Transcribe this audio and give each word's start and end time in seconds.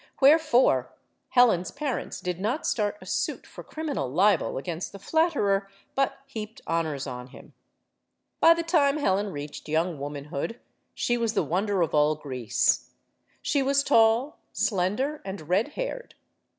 Where 0.17 0.39
fore, 0.39 0.91
Helen's 1.29 1.69
parents 1.69 2.21
did 2.21 2.39
not 2.39 2.65
start 2.65 2.97
a 3.01 3.05
suit 3.05 3.45
for 3.45 3.63
criminal 3.63 4.09
Ubel 4.09 4.57
against 4.57 4.93
the 4.93 4.97
flatterer, 4.97 5.69
but 5.93 6.17
heaped 6.25 6.59
honors 6.65 7.05
on 7.05 7.27
him. 7.27 7.53
By 8.39 8.55
the 8.55 8.63
time 8.63 8.97
Helen 8.97 9.31
reached 9.31 9.69
young 9.69 9.99
womanhood, 9.99 10.59
she 10.95 11.13
64 11.17 11.27
STORIES 11.27 11.31
OF 11.31 11.35
THE 11.35 11.39
SUPER 11.39 11.49
WOMEN 11.49 11.61
was 11.61 11.67
the 11.67 11.75
wonder 11.75 11.81
of 11.83 11.93
all 11.93 12.15
Greece. 12.15 12.91
She 13.43 13.61
was 13.61 13.83
tall, 13.83 14.39
slender, 14.51 15.21
and 15.23 15.41
red 15.47 15.67
haired. 15.77 16.15